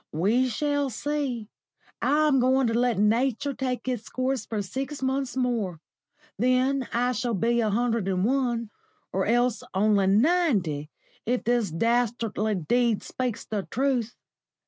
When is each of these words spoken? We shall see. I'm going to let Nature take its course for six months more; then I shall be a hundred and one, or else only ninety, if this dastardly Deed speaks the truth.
We 0.13 0.49
shall 0.49 0.89
see. 0.89 1.47
I'm 2.01 2.39
going 2.39 2.65
to 2.65 2.73
let 2.73 2.97
Nature 2.97 3.53
take 3.53 3.87
its 3.87 4.09
course 4.09 4.47
for 4.47 4.63
six 4.63 5.03
months 5.03 5.37
more; 5.37 5.79
then 6.39 6.87
I 6.91 7.11
shall 7.11 7.35
be 7.35 7.61
a 7.61 7.69
hundred 7.69 8.07
and 8.07 8.25
one, 8.25 8.71
or 9.13 9.27
else 9.27 9.61
only 9.75 10.07
ninety, 10.07 10.89
if 11.27 11.43
this 11.43 11.69
dastardly 11.69 12.55
Deed 12.55 13.03
speaks 13.03 13.45
the 13.45 13.67
truth. 13.69 14.15